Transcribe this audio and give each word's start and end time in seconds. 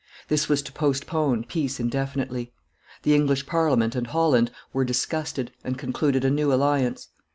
This 0.29 0.49
was 0.49 0.63
to 0.63 0.71
postpone 0.71 1.43
peace 1.43 1.79
indefinitely. 1.79 2.51
The 3.03 3.13
English 3.13 3.45
Parliament 3.45 3.93
and 3.95 4.07
Holland 4.07 4.49
were 4.73 4.83
disgusted, 4.83 5.51
and 5.63 5.77
concluded 5.77 6.25
a 6.25 6.31
new 6.31 6.51
alliance. 6.51 7.09